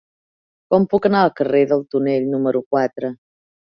Com 0.73 0.87
puc 0.93 1.05
anar 1.09 1.21
al 1.27 1.33
carrer 1.41 1.61
del 1.73 1.85
Tonell 1.93 2.27
número 2.33 2.63
quatre? 2.73 3.13